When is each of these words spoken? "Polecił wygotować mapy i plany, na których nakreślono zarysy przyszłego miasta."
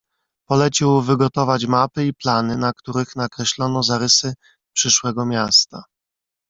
"Polecił 0.49 1.01
wygotować 1.01 1.65
mapy 1.65 2.05
i 2.07 2.13
plany, 2.13 2.57
na 2.57 2.73
których 2.73 3.15
nakreślono 3.15 3.83
zarysy 3.83 4.33
przyszłego 4.75 5.25
miasta." 5.25 5.83